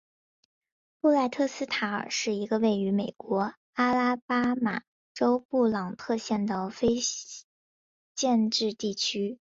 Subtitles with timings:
[0.99, 4.81] 布赖特斯塔尔是一个位于美国阿拉巴马
[5.13, 6.95] 州布朗特县的非
[8.15, 9.37] 建制地区。